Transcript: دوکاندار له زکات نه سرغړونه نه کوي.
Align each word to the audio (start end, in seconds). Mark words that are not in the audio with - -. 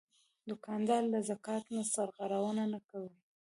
دوکاندار 0.49 1.03
له 1.13 1.19
زکات 1.29 1.63
نه 1.75 1.83
سرغړونه 1.93 2.63
نه 2.73 2.79
کوي. 2.89 3.11